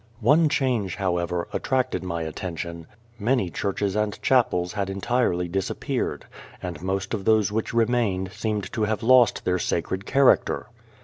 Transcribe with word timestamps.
One 0.21 0.49
change, 0.49 0.95
however, 0.95 1.47
attracted 1.53 2.03
my 2.03 2.23
attention 2.23 2.87
many 3.19 3.51
churches 3.51 3.95
and 3.95 4.19
chapels 4.23 4.73
had 4.73 4.89
entirely 4.89 5.47
disappeared, 5.47 6.25
and 6.59 6.81
most 6.81 7.13
of 7.13 7.23
those 7.23 7.51
which 7.51 7.71
remained 7.71 8.31
seemed 8.31 8.73
to 8.73 8.85
have 8.85 9.03
lost 9.03 9.45
their 9.45 9.59
sacred 9.59 10.07
character. 10.07 10.69